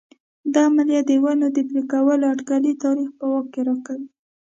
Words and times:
دا 0.53 0.61
عملیه 0.69 1.01
د 1.09 1.11
ونې 1.23 1.47
د 1.53 1.57
پرې 1.69 1.81
کولو 1.91 2.25
اټکلي 2.33 2.73
تاریخ 2.83 3.09
په 3.19 3.25
واک 3.31 3.45
کې 3.53 3.61
راکوي 3.67 4.07